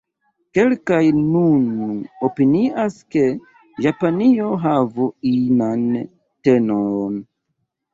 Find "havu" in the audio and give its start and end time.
4.67-5.11